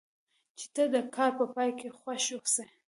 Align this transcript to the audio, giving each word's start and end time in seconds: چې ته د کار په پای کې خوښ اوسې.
چې 0.57 0.65
ته 0.73 0.83
د 0.93 0.95
کار 1.15 1.31
په 1.39 1.45
پای 1.55 1.69
کې 1.79 1.87
خوښ 1.97 2.25
اوسې. 2.37 2.65